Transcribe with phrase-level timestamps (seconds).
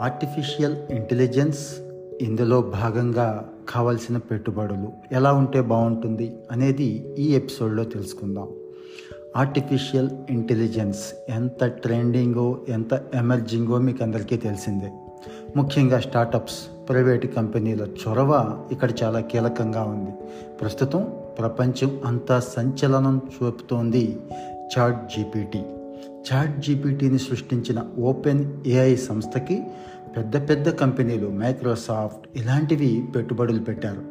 [0.00, 1.58] Artificial intelligence
[2.20, 8.48] ఇందులో భాగంగా కావాల్సిన పెట్టుబడులు ఎలా ఉంటే బాగుంటుంది అనేది ఈ ఎపిసోడ్లో తెలుసుకుందాం.
[9.36, 14.92] ఆర్టిఫిషియల్ ఇంటెలిజెన్స్ ఎంత ట్రెండింగో ఎంత ఎమర్జింగో మీకు అందరికీ తెలిసిందే.
[15.56, 20.10] ముఖ్యంగా స్టార్టప్స్ ప్రైవేట్ కంపెనీల చొరవ ఇక్కడ చాలా కీలకంగా ఉంది.
[20.60, 24.18] ప్రస్తుతం ప్రపంచం అంతా సంచలనం చూపుతోంది
[24.78, 25.62] చాట్ జీపీటీ.
[26.32, 29.62] చాట్ జీపీటీని సృష్టించిన ఓపెన్ ఏఐ సంస్థకి
[30.16, 34.02] పెద్ద పెద్ద కంపెనీలు మైక్రోసాఫ్ట్ ఇలాంటివి పెట్టుబడులు పెట్టారు.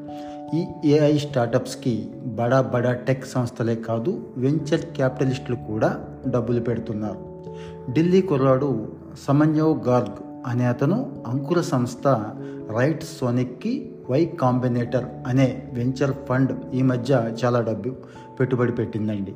[0.56, 7.44] ఈ ఏఐ స్టార్టప్స్కి బడా బడా టెక్ సంస్థలే కాదు వెంచర్ క్యాపిటలిస్టులు కూడా డబ్బులు పెడుతున్నారు.
[7.92, 8.94] ఢిల్లీ కుర్రాడు
[9.28, 10.16] సమన్యవ్ గార్గ్
[10.48, 12.08] అనే అతను అంకుర సంస్థ
[12.78, 17.90] రైట్ సోనిక్కి వై కాంబినేటర్ అనే వెంచర్ ఫండ్ ఈ మధ్య చాలా డబ్బు
[18.40, 19.36] పెట్టుబడి పెట్టిందండి.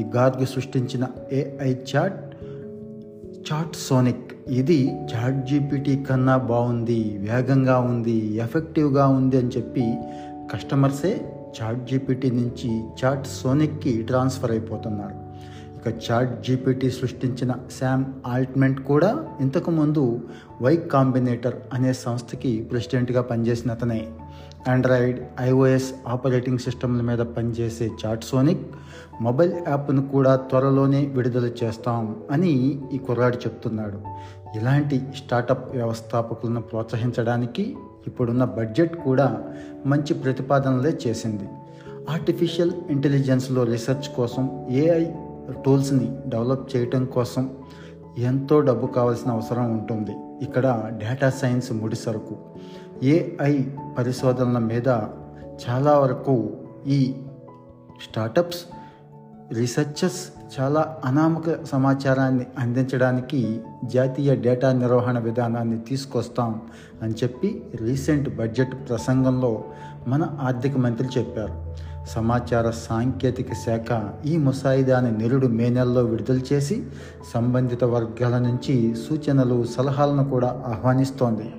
[0.00, 2.34] ఈ గార్గ్ సృష్టించిన ఏఐ చాట్
[3.52, 9.86] చాట్ సోనిక్ ఇది చాట్ జీపీటీ కన్నా బాగుంది వేగంగా ఉంది ఎఫెక్టివ్గా ఉంది అని చెప్పి
[10.52, 11.20] కస్టమర్సే
[11.60, 15.23] చాట్ జీపీటీ నుంచి చాట్ సోనిక్కి ట్రాన్స్ఫర్ అయిపోతున్నారు.
[15.86, 20.20] ఇక చాట్ జీపీటీ సృష్టించిన శామ్ ఆల్ట్మెంట్ కూడా ఇంతకుముందు
[20.62, 24.06] వై కాంబినేటర్ అనే సంస్థకి ప్రెసిడెంట్గా పనిచేసిన అతనే.
[24.68, 28.66] ఆండ్రాయిడ్ ఐఓఎస్ ఆపరేటింగ్ సిస్టమ్ల మీద పనిచేసే చాట్ సోనిక్
[29.20, 34.00] మొబైల్ యాప్ను కూడా త్వరలోనే విడుదల చేస్తాం అని ఈ కుర్రాడు చెప్తున్నాడు.
[34.58, 39.44] ఇలాంటి స్టార్టప్ వ్యవస్థాపకులను ప్రోత్సహించడానికి ఇప్పుడున్న బడ్జెట్ కూడా
[39.86, 41.44] మంచి ప్రతిపాదనలే చేసింది.
[42.10, 45.04] ఆర్టిఫిషియల్ ఇంటెలిజెన్స్లో రీసెర్చ్ కోసం ఏఐ
[45.64, 47.50] టూల్స్ని డెవలప్ చేయటం కోసం
[48.18, 50.44] ఎంతో డబ్బు కావాల్సిన అవసరం ఉంటుంది.
[50.44, 52.36] ఇక్కడ డేటా సైన్స్ ముడిసరుకు
[53.02, 53.62] ఏఐ
[53.98, 54.88] పరిశోధనల మీద
[55.68, 56.50] చాలా వరకు
[56.86, 57.14] ఈ
[58.10, 58.58] స్టార్టప్స్
[59.52, 60.28] రీసెర్చర్స్
[60.60, 66.60] చాలా అనామక సమాచారాన్ని అందించడానికి జాతీయ డేటా నిర్వహణ విధానాన్ని తీసుకొస్తాం
[67.02, 69.64] అని చెప్పి రీసెంట్ బడ్జెట్ ప్రసంగంలో
[70.08, 71.74] మన ఆర్థిక మంత్రి చెప్పారు.
[72.08, 76.82] సమాచార సాంకేతిక శాఖ ఈ ముసాయిదాని నిరుడు మే నెలలో విడుదల చేసి
[77.34, 81.52] సంబంధిత వర్గాల నుంచి సూచనలు సలహాలను కూడా ఆహ్వానిస్తోంది.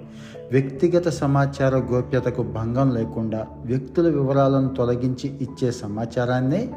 [0.51, 6.73] వ్యక్తిగత సమాచార గోప్యతకు భంగం లేకుండా వ్యక్తుల వివరాలను తొలగించి ఇచ్చే సమాచారాన్నే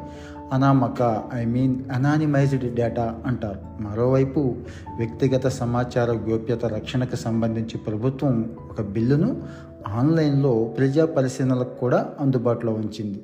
[0.53, 3.83] అనామక ఐ మీన్ అనానిమైజ్డ్ డేటా అంటారు.
[3.83, 4.56] మరోవైపు
[4.99, 9.43] వ్యక్తిగత సమాచార గోప్యత రక్షణకు సంబంధించి ప్రభుత్వం ఒక బిల్లును
[9.89, 13.23] ఆన్లైన్లో ప్రజా పరిశీలనలకు కూడా అందుబాటులో ఉంచింది.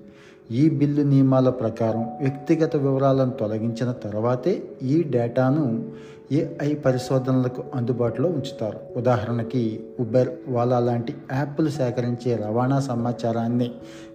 [0.50, 5.84] ఈ బిల్లు నియమాల ప్రకారం వ్యక్తిగత వివరాలను తొలగించిన తర్వాతే ఈ డేటాను
[6.32, 8.78] ఏఐ పరిశోధనలకు అందుబాటులో ఉంచుతారు.
[8.96, 13.70] ఉదాహరణకి ఉబెర్ వాలా లాంటి యాప్లు సేకరించే రవాణా సమాచారాన్ని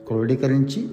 [0.07, 0.87] క్రోడీకరించి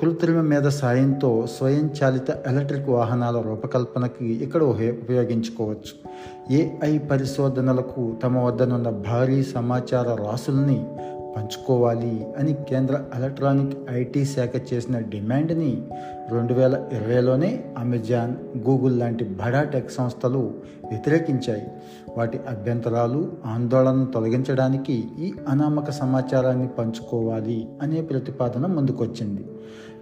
[0.00, 5.92] కృత్రిమ మీద సాయంతో స్వయంచాలిత ఎలక్ట్రిక్ వాహనాల రూపకల్పనకి ఇక్కడ ఉపయోగించుకోవచ్చు.
[6.52, 10.84] ఏఐ పరిశోధనలకు తమ వద్దనున్న భారీ సమాచార రాసుల్ని
[11.36, 15.82] పంచుకోవాలి అని కేంద్ర ఎలక్ట్రానిక్ ఐటీ శాఖ చేసిన డిమాండ్ని
[16.30, 18.34] రెండు వేల ఇరవైలోనే అమెజాన్
[18.68, 20.54] గూగుల్ లాంటి బడా టెక్ సంస్థలు
[20.90, 21.66] వ్యతిరేకించాయి.
[22.18, 29.44] వాటి అభ్యంతరాలు ఆందోళనను తొలగించడానికి ఈ అనామక సమాచారాన్ని పంచుకోవాలి అనే ప్రతిపాదన ముందుకొచ్చింది.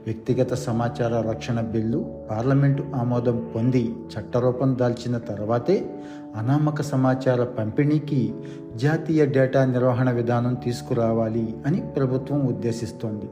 [0.07, 5.95] వ్యక్తిగత సమాచార రక్షణ బిల్లు పార్లమెంటు ఆమోదం పొంది చట్టరూపం దాల్చిన తర్వాతే
[6.35, 8.35] అనామక సమాచార పంపిణీకి
[8.77, 13.25] జాతీయ డేటా నిర్వహణ విధానం తీసుకురావాలి అని ప్రభుత్వం ఉద్దేశిస్తోంది.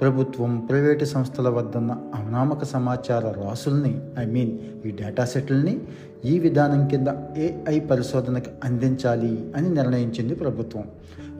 [0.00, 5.80] ప్రభుత్వం ప్రైవేటు సంస్థల వద్దన్న అనామక సమాచార రాసుల్ని ఐ మీన్ ఈ డేటా సెట్లని
[6.24, 10.84] ఈ విధానం కింద ఏఐ పరిశోధనకు అందించాలి అని నిర్ణయించింది ప్రభుత్వం.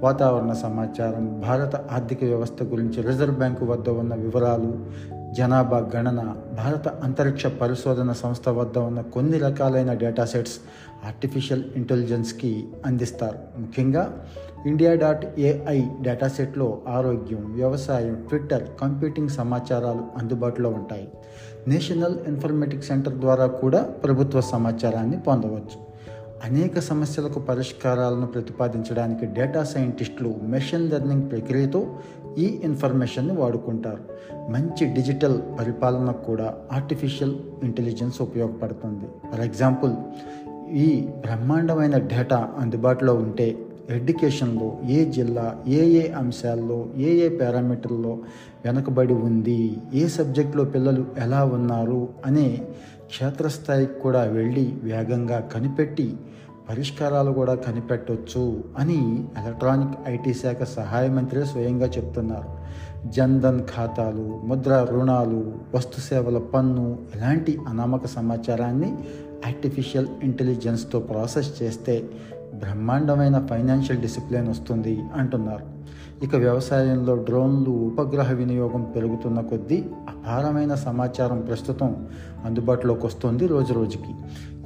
[0.01, 4.87] వాతావరణ సమాచారం భారత ఆర్థిక వ్యవస్థ గురించి రిజర్వ్ బ్యాంకు వద్ద ఉన్న వివరాలు
[5.33, 10.59] జనాభా గణన భారత అంతరిక్ష పరిశోధన సంస్థ వద్ద ఉన్న కొన్ని రకాలైన డేటా సెట్స్
[11.07, 13.61] ఆర్టిఫిషియల్ ఇంటెలిజెన్స్కి అందిస్తారు.
[13.61, 14.27] ముఖ్యంగా
[14.67, 21.09] ఇండియా డాట్ ఏఐ డేటా సెట్లో ఆరోగ్యం వ్యవసాయం ట్విట్టర్ కంప్యూటింగ్ సమాచారాలు అందుబాటులో ఉంటాయి.
[21.69, 25.88] నేషనల్ ఇన్ఫర్మేటిక్ సెంటర్ ద్వారా కూడా ప్రభుత్వ సమాచారాన్ని పొందవచ్చు.
[26.45, 31.87] అనేక సమస్యలకు పరిష్కారాలను ప్రతిపాదించడానికి డేటా సైంటిస్టులు మెషిన్ లెర్నింగ్ ప్రక్రియతో
[32.39, 33.99] ఈ ఇన్ఫర్మేషన్ని వాడుకుంటారు.
[34.51, 39.05] మంచి డిజిటల్ పరిపాలనకు కూడా ఆర్టిఫిషియల్ ఇంటెలిజెన్స్ ఉపయోగపడుతుంది.
[39.33, 39.93] ఫర్ ఎగ్జాంపుల్
[40.71, 43.59] ఈ బ్రహ్మాండమైన డేటా అందుబాటులో ఉంటే
[43.91, 48.19] ఎడ్యుకేషన్లో ఏ జిల్లా ఏ ఏ అంశాల్లో ఏ ఏ పారామీటర్లో
[48.65, 52.69] వెనుకబడి ఉంది ఏ సబ్జెక్టులో పిల్లలు ఎలా ఉన్నారు అనే
[53.09, 56.17] క్షేత్రస్థాయికి కూడా వెళ్ళి వేగంగా కనిపెట్టి
[56.69, 62.51] పరిష్కారాలు కూడా కనిపెట్టవచ్చు అని ఎలక్ట్రానిక్ ఐటీ శాఖ సహాయ మంత్రి స్వయంగా చెప్తున్నారు.
[63.11, 68.91] జన్ధన్ ఖాతాలు ముద్ర రుణాలు వస్తు సేవల పన్ను ఇలాంటి అనామక సమాచారాన్ని
[69.47, 71.95] ఆర్టిఫిషియల్ ఇంటెలిజెన్స్తో ప్రాసెస్ చేస్తే
[72.55, 75.79] బ్రహ్మాండమైన ఫైనాన్షియల్ డిసిప్లిన్ వస్తుంది అంటున్నారు.
[76.25, 82.07] ఇక వ్యవసాయంలో డ్రోన్లు ఉపగ్రహ వినియోగం పెరుగుతున్న కొద్దీ అపారమైన సమాచారం ప్రస్తుతం
[82.45, 84.15] అందుబాటులోకి వస్తుంది రోజు రోజుకి.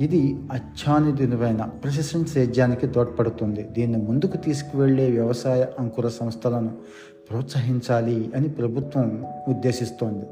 [0.04, 3.62] ఇది అత్యాధునికమైన ప్రెసిషన్ సేద్యానికి తోడ్పడుతుంది.
[3.62, 6.70] దీన్ని ముందుకు తీసుకువెళ్ళే వ్యవసాయ అంకుర సంస్థలను
[7.30, 10.26] ప్రోత్సహించాలి అని ప్రభుత్వం ఉద్దేశిస్తోంది.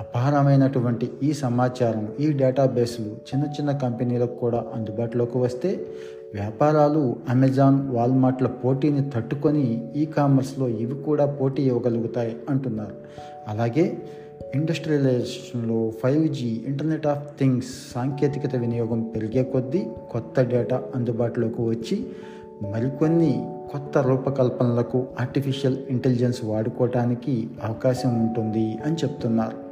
[0.00, 5.86] అపారమైనటువంటి ఈ సమాచారం ఈ డేటాబేస్లు చిన్న చిన్న కంపెనీలకు కూడా అందుబాటులోకి వస్తే
[6.34, 12.94] వ్యాపారాలు అమెజాన్ వాల్మార్ట్ల పోటీని తట్టుకొని ఈ కామర్స్లో ఇవి కూడా పోటీ ఇవ్వగలుగుతాయి అంటున్నారు.
[13.48, 13.98] అలాగే
[14.54, 22.06] ఇండస్ట్రియలైజేషన్లో five G internet of things సాంకేతికత వినియోగం పెరిగే కొద్దీ కొత్త డేటా అందుబాటులోకి వచ్చి
[22.62, 29.67] మరికొన్ని కొత్త రూపకల్పనలకు ఆర్టిఫిషియల్ ఇంటెలిజెన్స్ వాడుకోవటానికి అవకాశం ఉంటుంది అని చెప్తున్నారు.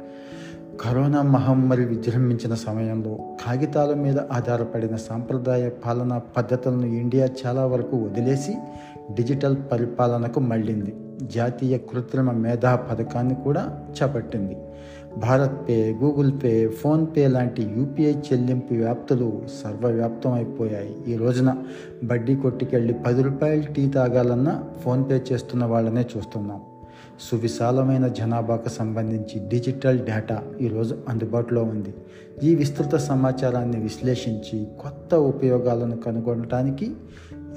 [0.81, 8.55] కరోనా మహమ్మారి విజృంభించిన సమయంలో కాగితాల మీద ఆధారపడిన సాంప్రదాయ పాలనా పద్ధతులను ఇండియా చాలా వరకు వదిలేసి
[9.13, 10.95] డిజిటల్ పరిపాలనకు మళ్ళింది.
[11.21, 14.57] జాతీయ కృత్రిమ మేధా పథకాన్ని కూడా చేపట్టింది.
[15.17, 21.57] Bharat pe Google pay PhonePe లాంటి యూపీఐ చెల్లింపు వ్యాప్తులు సర్వవ్యాప్తం అయిపోయాయి ఈ రోజున
[22.03, 26.61] బడ్డీ కొట్టుకెళ్ళి పది రూపాయలు టీ తాగాలన్నా ఫోన్పే చేస్తున్న వాళ్ళనే చూస్తున్నాం.
[27.19, 31.93] సువిశాలమైన జనాభాకు సంబంధించి డిజిటల్ డేటా ఈరోజు అందుబాటులో ఉంది.
[32.43, 36.91] ఈ విస్తృత సమాచారాన్ని విశ్లేషించి కొత్త ఉపయోగాలను కనుగొనటానికి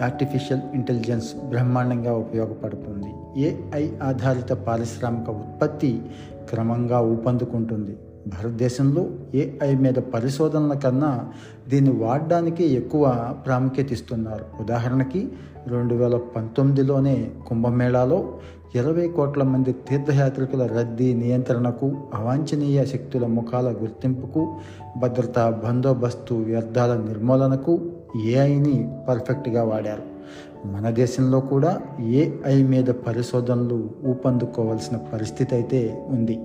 [0.03, 3.41] ఆర్టిఫిషియల్ ఇంటెలిజెన్స్ బ్రహ్మాండంగా ఉపయోగపడుతుంది.
[3.41, 6.03] ఏఐ ఆధారిత పారిశ్రామిక ఉత్పత్తి
[6.51, 7.97] క్రమంగా ఊపందుకుంటుంది.
[8.29, 11.33] భారతదేశంలో ఏఐ మీద పరిశోధనల కన్నా
[11.69, 14.45] దీన్ని వాడడానికి ఎక్కువ ప్రాముఖ్యత ఇస్తున్నారు.
[14.61, 15.29] ఉదాహరణకి
[15.67, 18.39] రెండు వేల పంతొమ్మిదిలోనే కుంభమేళాలో
[18.75, 24.57] ఇరవై కోట్ల మంది తీర్థయాత్రికుల రద్దీ నియంత్రణకు అవాంఛనీయ శక్తుల ముఖాల గుర్తింపుకు
[24.97, 27.93] భద్రతా బందోబస్తు వ్యర్థాల నిర్మూలనకు
[28.25, 30.03] ఏఐని పర్ఫెక్ట్గా వాడారు.
[30.69, 36.39] మన దేశంలో కూడా ఏఐ మీద పరిశోధనలు ఊపందుకోవాల్సిన పరిస్థితి అయితే ఉంది.